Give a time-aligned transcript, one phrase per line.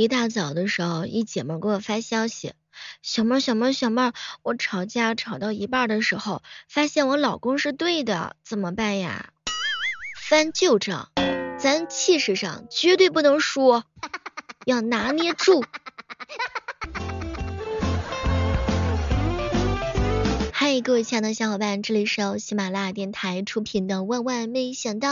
[0.00, 2.54] 一大早的时候，一姐们给我发消息，
[3.02, 9.28] 小妹儿小妹儿小妹儿，我吵架吵到一半的时候，发现我老公是对的，怎么办呀？
[10.16, 11.10] 翻旧账，
[11.58, 13.82] 咱气势上绝对不能输，
[14.64, 15.62] 要拿捏住。
[20.50, 25.08] 嗨，各位亲爱的小伙伴，这里是由喜马拉雅电台出品的《万万没想到》。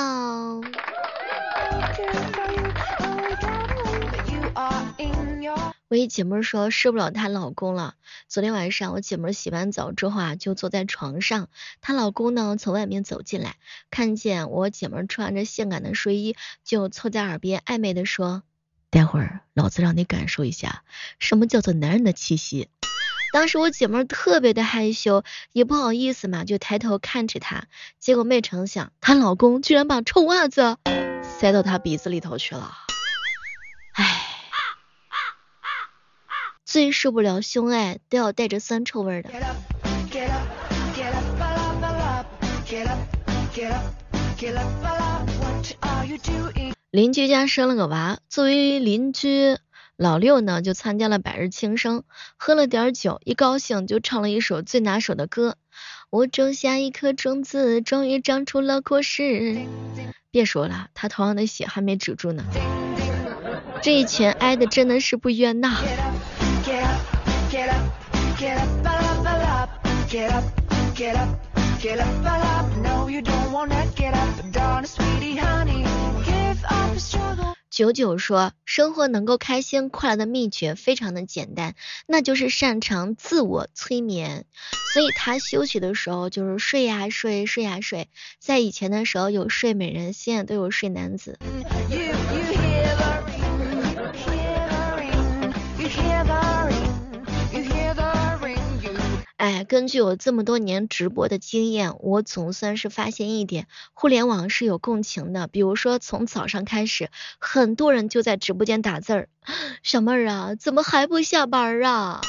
[5.88, 7.95] 我一姐妹说受不了她老公了。
[8.28, 11.48] 昨天晚上我姐妹洗完澡之后啊，就坐在床上，
[11.80, 13.56] 她老公呢从外面走进来，
[13.90, 18.42] 看见我姐妹穿着性感的睡衣，就凑在耳边暧昧的说
[18.90, 20.82] ：“待会儿老子让你感受一下
[21.18, 22.68] 什么叫做男人的气息。”
[23.32, 27.66] 当时我姐妹特别的害羞，也不好意思嘛，就抬头看着她，
[27.98, 30.78] 结果没成想她老公居然把臭袜子
[31.23, 32.88] 塞到她鼻子里头去了。
[36.68, 39.30] 最受不了胸爱都要带着酸臭味的。
[46.90, 49.56] 邻居家生了个娃，作为邻居
[49.96, 52.02] 老六呢，就参加了百日庆生，
[52.37, 55.56] 喝了点酒，一高兴就唱了一首最拿手的歌。
[56.10, 59.56] 我种下一颗种子，终于长出了果实。
[60.30, 62.45] 别说了，他头上的血还没止住呢。
[63.80, 65.78] 这一拳挨的真的是不冤呐。
[77.70, 81.75] 九九说，生活能够开心快乐的秘诀非常的简单，
[82.06, 84.44] 那就是擅长自我催眠。
[84.92, 88.09] 所以他休息的时候就是睡呀睡，睡呀睡。
[88.38, 91.41] 在以前的时候有睡美人，现在都有睡男子。
[91.41, 92.47] 哎，
[99.69, 105.47] 根据我这么多年直播的经验，我总算是发现一点，互联网是有共情的。
[105.47, 109.28] 比如说，从早上开始，很多人就在直播间打字儿
[109.84, 112.23] ：“小妹儿啊，怎么还不下班啊？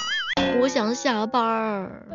[0.61, 2.05] 我想下班儿。”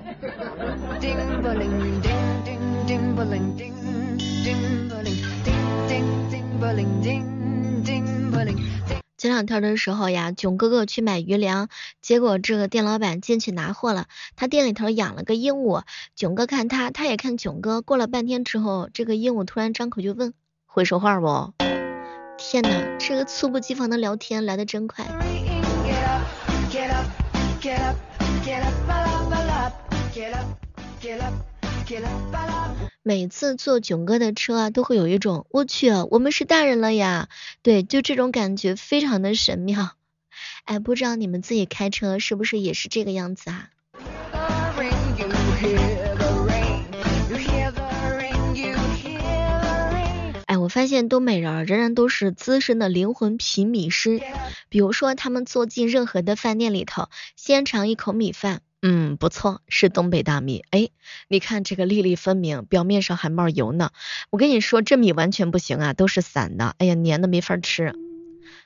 [9.24, 11.70] 前两天的时候呀，囧哥哥去买鱼粮，
[12.02, 14.04] 结果这个店老板进去拿货了，
[14.36, 15.82] 他店里头养了个鹦鹉，
[16.14, 20.34] 囧哥看他，他也看囧哥，过了半天之后，这个鹦鹉突然张口就问，
[20.66, 21.54] 会说话不？
[22.36, 25.06] 天哪，这个猝不及防的聊天来的真快。
[33.02, 37.28] 每次坐囧哥的车啊，都会有一种我去，我们是大人了呀，
[37.62, 39.92] 对，就这种感觉非常的神妙。
[40.64, 43.68] 哎，不知道你们自己开车是不是也是这个样子啊？
[50.46, 54.22] 哎，我发现东北人人人都是资深的灵魂品米师，
[54.70, 58.62] 比如说他们坐进任何的饭店里头，先尝一口米饭。
[58.86, 60.62] 嗯，不错，是东北大米。
[60.68, 60.90] 哎，
[61.28, 63.88] 你看这个粒粒分明，表面上还冒油呢。
[64.28, 66.74] 我跟你说，这米完全不行啊，都是散的。
[66.76, 67.94] 哎呀，粘的没法吃。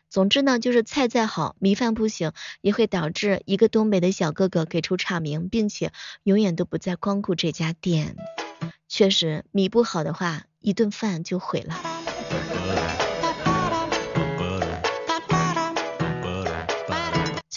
[0.09, 5.93] 总之呢，就是菜再好，米饭不行，也会导致一个东北的小哥哥给出差评，并且
[6.25, 8.17] 永远都不再光顾这家店。
[8.89, 11.98] 确实，米不好的话，一顿饭就毁了。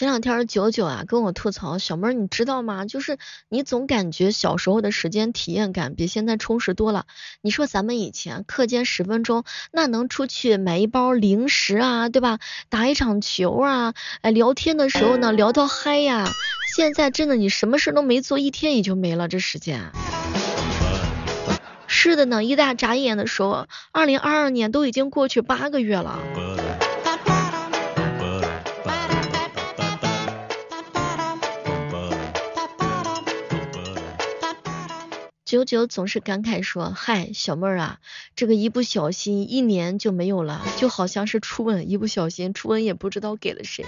[0.02, 2.86] 前两天九九啊跟我吐槽，小妹儿你知道吗？
[2.86, 3.20] 就是
[3.50, 7.06] 你总感觉小时候的时间体验感比现在充实多了。
[7.42, 12.40] 你说咱们以前课间十分钟，那能出去买一包零食啊，对吧？
[12.70, 16.28] 打一场球啊，哎，聊天的时候呢聊到嗨呀。
[16.76, 19.92] 现在真的你什么事都没做，一天也就没了这时间。
[21.86, 26.18] 是的呢，一大眨眼的时候，二零二二年都已经过去八个月了。
[35.52, 38.00] 九九总是感慨说：“嗨，小妹儿啊，
[38.38, 43.84] 这个一不小心一年就没有了，就好像是初吻，一不小心初吻也不知道给了谁。”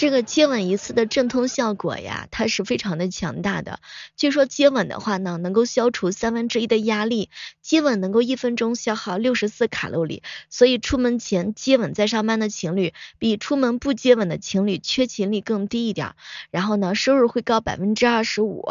[0.00, 3.80] 这个接吻一次的镇痛效果呀，它是非常的强大的。
[4.16, 7.28] 据说接吻的话呢，能够消除三分之一的压力，
[7.60, 16.14] 接吻能够一分钟消耗六十四卡路里，所以出门前接吻再上班的情侣，比出门不接吻的情侣缺勤率更低一点，
[16.50, 18.66] 然后呢，收入会高百分之二十五。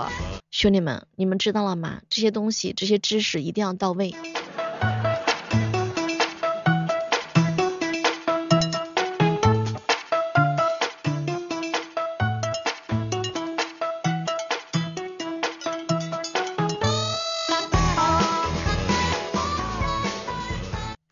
[0.50, 2.02] 兄弟们，你们知道了吗？
[2.10, 4.16] 这些东西，这些知识一定要到位。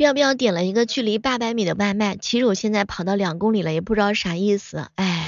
[0.07, 4.88] 要不要点了一个距离八百米的外卖，其实我现在跑到两公里了，也不知道啥意思。
[4.95, 5.27] 哎，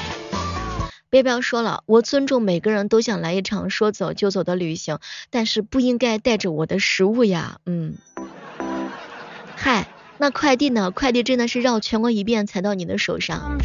[1.10, 5.00] 要不要说了，我尊重每个人都想来一场说走就走的旅行，
[5.32, 7.58] 但是不应该带着我的食物呀。
[7.66, 7.96] 嗯，
[9.54, 10.92] 嗨，那快递呢？
[10.92, 13.58] 快递真的是绕全国一遍才到你的手上。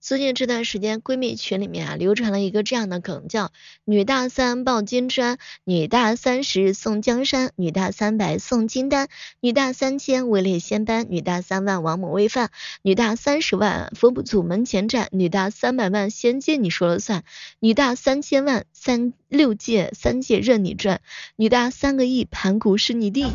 [0.00, 3.52] 最近这段时间，闺蜜群里面啊流传了一个这样的梗，叫
[3.86, 9.06] “女大三抱金砖，女大三十送江山，女大三百送金丹，
[9.38, 12.50] 女大三千位列仙班，女大三万王母喂饭，
[12.82, 17.22] 女大三十万佛祖门前站，女大三百万仙界你说了算，
[17.60, 21.00] 女大三千万三六界三界任你转，
[21.36, 23.32] 女大三个亿盘古是你弟。”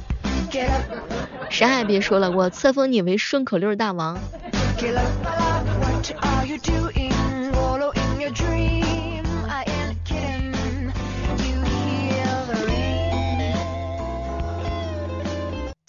[1.50, 4.18] 啥也别说了，我册封你为顺口溜大王。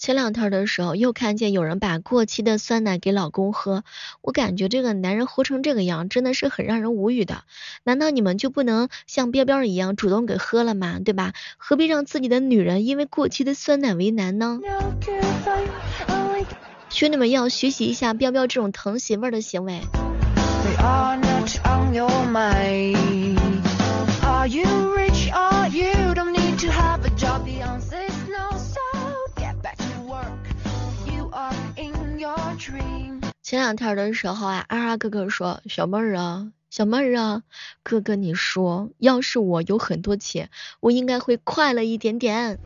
[0.09, 3.83] 前两天的时候，又看见有人把过期的酸奶给老公喝，
[4.23, 7.43] 我感觉这个男人活成这个样，真的是很让人无语的。
[7.83, 10.97] 难道你们就不能像彪彪一样主动给喝了吗？
[11.05, 11.33] 对吧？
[11.57, 14.59] 何必让自己的女人因为过期的酸奶为难呢？
[16.89, 19.81] 兄弟们要学习一下彪彪这种疼媳妇儿的行为。
[33.41, 37.43] 前两天的时候啊，二二哥哥说：“小妹儿啊，小妹儿啊，
[37.83, 40.49] 哥哥你说，要是我有很多钱，
[40.81, 42.59] 我应该会快乐一点点。”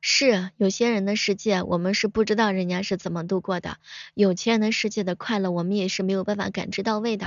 [0.00, 3.76] 是，有些人的世界，我们是不知道人家是怎么度过的。
[4.14, 7.26] 有钱人的世界的快乐，我们也是没有办法感知到位的。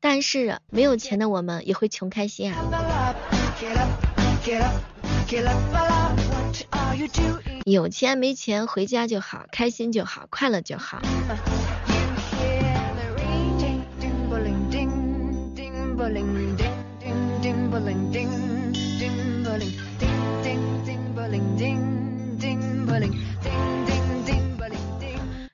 [0.00, 3.14] 但是没有钱的我们也会穷开心啊。
[7.66, 11.00] 有钱没钱回家就好，开心就好，快乐就好。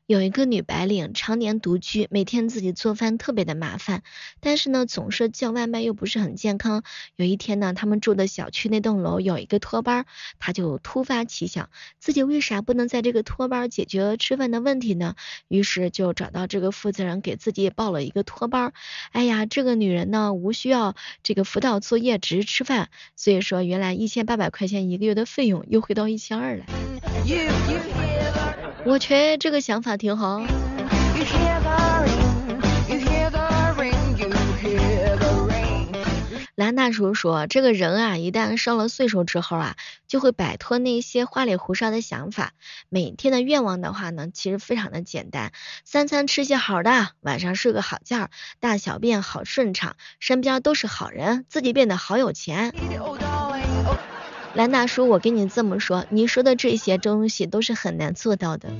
[0.07, 4.05] 有一个女白领常年独居，每天自己做饭特别的麻烦，
[4.39, 6.85] 但是呢总是叫外卖又不是很健康。
[7.17, 10.07] 有一天呢，他们住的小区那栋楼有一个托班，
[10.39, 15.17] 她就突发奇想，自己为啥不能在这个托班解决吃饭的问题呢？
[15.49, 18.73] 于是就找到这个负责人给自己报了一个托班。
[19.11, 20.95] 哎呀，这个女人呢无需要
[21.25, 26.65] 这个辅导作业，只是吃饭，所以说原来一千八百块钱一个月的费用又回到一千二了。
[28.87, 30.47] 我去，这个想法挺好。
[36.55, 39.75] 蓝大叔说，这个人啊，一旦上了岁数之后啊，
[40.07, 42.53] 就会摆脱那些花里胡哨的想法。
[42.89, 45.53] 每天的愿望的话呢，其实非常的简单：
[45.85, 52.73] 三餐吃些好的，晚上睡个好觉，大小便好顺畅，身边都是好人，自己变得好有钱。
[54.57, 58.71] 兰大叔，我跟你这么说，你说的这些东西都是很难做到的。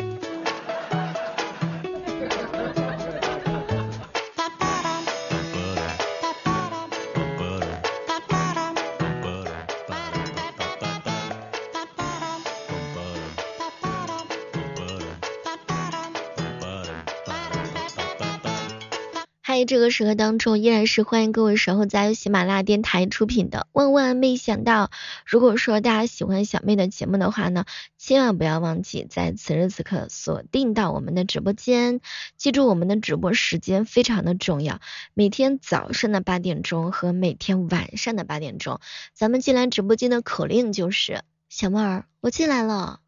[19.67, 23.67] 这个时刻当中，依然是欢迎各位守候在喜马拉雅电台出品的。
[23.73, 24.91] 万万没想到，
[25.27, 27.65] 如果说大家喜欢小妹的节目的话呢，
[27.99, 32.01] 千万不要忘记在此时此刻锁定到我们的直播间。
[32.37, 34.81] 记住我们的直播时间非常的重要，
[35.15, 38.79] 每天早上的八点钟和每天晚上的八点钟。
[39.15, 43.01] 咱们进来直播间的口令就是小妹儿，我进来了，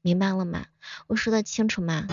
[0.00, 0.66] 明白了吗？
[1.08, 2.06] 我说的清楚吗？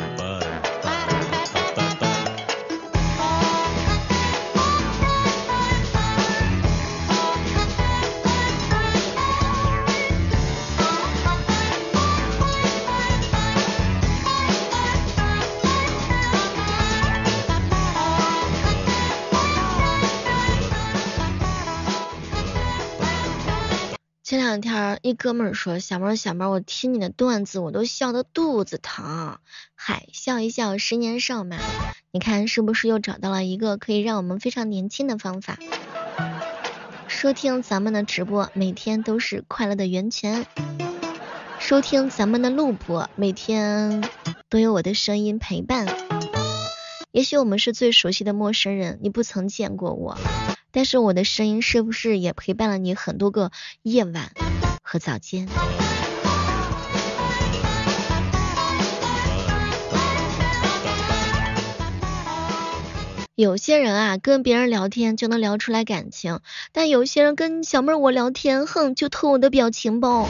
[25.09, 29.39] 一哥们儿说，小猫小猫，我听你的段子我都笑得肚子疼。
[29.73, 31.57] 嗨，笑一笑，十年少嘛。
[32.11, 35.57] 你看是不是又找到了一个可以让我们非常年轻的方法？
[37.07, 40.45] 收听咱们的直播，每天都是快乐的源泉。
[41.57, 44.07] 收听咱们的录播，每天
[44.47, 45.87] 都有我的声音陪伴。
[47.09, 50.19] 也许我们是最熟悉的陌生人，你不曾见过我，
[50.71, 53.51] 但是我的声音是不是也陪伴了你很多个
[53.81, 54.31] 夜晚
[54.91, 55.47] 和早间？
[63.35, 66.39] 有些人啊，跟别人聊天就能聊出来感情，
[66.71, 70.27] 但有些人跟小妹儿我聊天，哼，就偷我的表情包。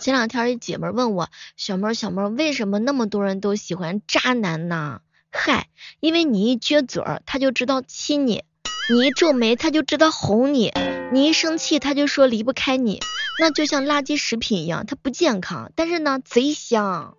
[0.00, 5.02] 前两天一姐妹问我，小妹儿小妹儿，为什么那么多人都喜欢渣男呢？
[5.30, 5.68] 嗨，
[6.00, 8.44] 因为你一撅嘴儿，他就知道亲你；
[8.92, 10.70] 你一皱眉，他就知道哄你；
[11.12, 13.00] 你一生气，他就说离不开你。
[13.40, 17.14] 那就像垃圾食品一样，它不健康，但是呢，贼香。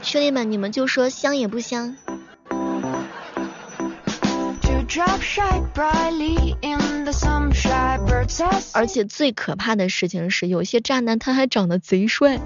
[0.00, 1.98] 兄弟们，你们就说香也不香？
[8.72, 12.40] 而且最可怕的事情是，有些渣男他还长得贼帅。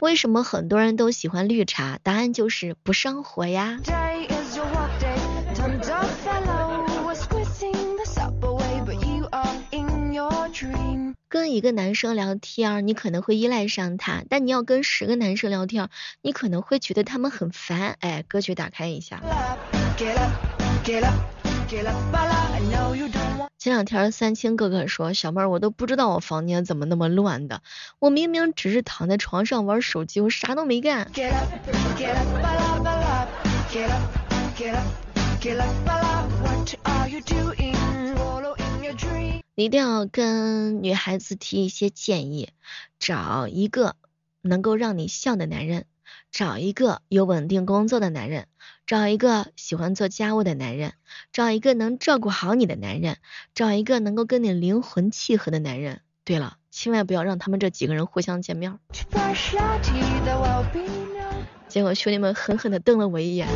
[0.00, 1.98] 为什么很多人都喜欢绿茶？
[2.02, 3.80] 答案就是不上火呀。
[11.28, 15.88] 跟一个男生聊天，你可能会依赖上他，但你要跟十个男生聊天，
[16.22, 17.96] 你可能会觉得他们很烦。
[18.00, 19.20] 哎，歌曲打开一下。
[23.58, 27.60] 前两天三清哥哥说，小妹儿我都不知道我房间怎么那么乱的，
[27.98, 31.10] 我明明只是躺在床上玩手机，我啥都没干。
[39.54, 42.48] 你一定要跟女孩子提一些建议，
[42.98, 43.94] 找一个
[44.40, 45.84] 能够让你笑的男人，
[46.30, 48.46] 找一个有稳定工作的男人，
[48.86, 50.92] 找一个喜欢做家务的男人，
[51.32, 53.16] 找一个能照顾好你的男人，
[53.54, 56.00] 找一个能够跟你灵魂契合的男人。
[56.24, 58.78] 对了，千万不要让他们这几个人互相见面。
[61.68, 63.48] 结果兄弟们狠狠的瞪了我一眼。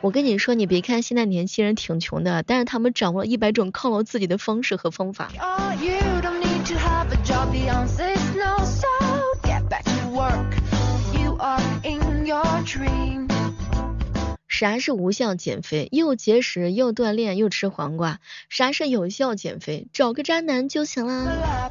[0.00, 5.30] 我跟你说，你别看现在年轻人挺穷的，但是他们掌握了一百种犒劳自己的方式和方法。
[14.48, 15.88] 啥是无效减肥？
[15.90, 18.20] 又节食又锻炼又吃黄瓜。
[18.48, 19.88] 啥是有效减肥？
[19.92, 21.70] 找个渣男就行啦。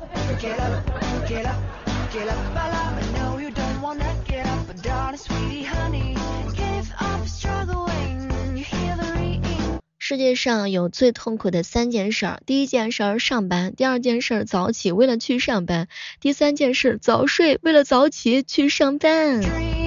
[9.97, 15.88] 世界上有最痛苦的三件事：第一件事上班，第二件事早起为了去上班，
[16.19, 19.83] 第三件事早睡为了早起去上班。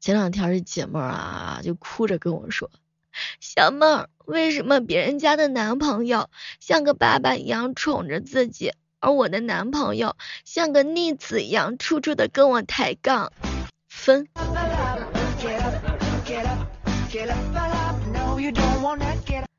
[0.00, 2.70] 前两天这姐妹啊就哭着跟我说
[3.40, 13.32] ：“小妹儿，为什么别人家的男朋友像个爸爸一样宠着自己，而我的男朋友像个逆子一样，处处的跟我抬杠？”
[13.90, 14.26] 分。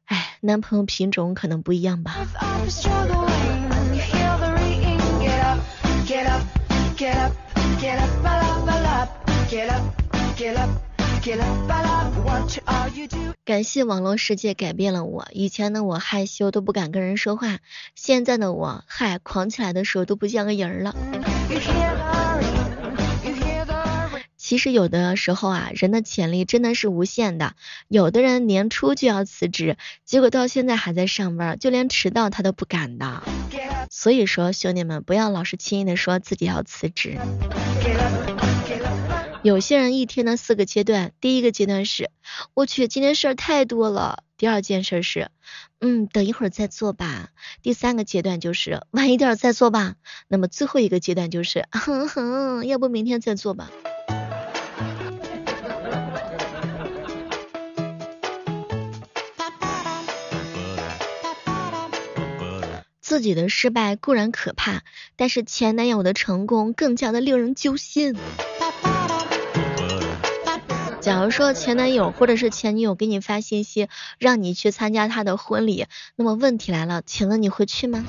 [0.05, 2.15] 哎，男朋友品种可能不一样吧。
[13.45, 17.59] 感谢网络世界改变了我，以前的我害羞都不敢跟人说话，
[17.95, 20.93] 现在的我嗨狂起来的时候都不像个人了。
[24.35, 27.53] 其实有的时候啊，人的潜力真的是无限的。
[27.87, 33.23] 有的人年初就要辞职，结果到现在还在上班，就连迟到他都不敢的。
[33.89, 37.17] 所以说，兄弟们不要老是轻易的说自己要辞职。
[39.41, 42.11] 有些人一天的四个阶段，第一个阶段是，
[42.53, 44.23] 我去，今天事儿太多了。
[44.37, 45.31] 第二件事是，
[45.79, 47.29] 嗯，等一会儿再做吧。
[47.61, 49.95] 第三个阶段就是，晚一点再做吧。
[50.27, 53.69] 那么最后一个阶段就是，哼哼，要不明天再做吧。
[63.19, 64.81] 自己的失败固然可怕，
[65.17, 68.15] 但是前男友的成功更加的令人揪心。
[71.01, 75.85] 假如说前男友或者是前女友给你发信息，让你去参加他的婚礼，
[76.15, 78.05] 那么问题来了，请问你会去吗？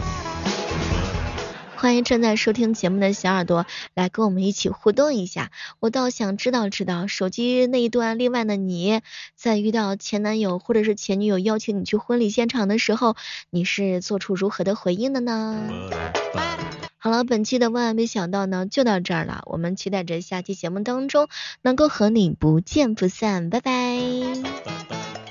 [1.80, 9.00] 欢迎正在收听节目的小耳朵来跟我们一起互动一下，我倒想知道知道手机那一端另外的你
[9.34, 13.16] 在遇到前男友或者是前女友邀请你去婚礼现场的时候，
[13.48, 15.70] 你是做出如何的回应的呢？
[16.98, 21.28] 好了，本期的万万没想到呢就到这儿了，我们期待着下期节目当中
[21.62, 25.29] 能够和你不见不散，拜拜。